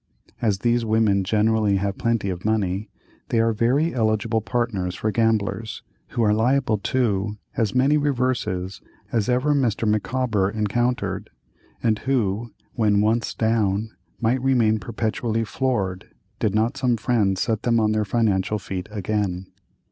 [0.41, 2.89] As these women generally have plenty of money,
[3.29, 9.29] they are very eligible partners for gamblers, who are liable to as many reverses as
[9.29, 9.87] ever Mr.
[9.87, 11.29] Micawber encountered,
[11.83, 16.07] and who, when once down, might remain perpetually floored,
[16.39, 19.51] did not some kind friend set them on their financial feet again.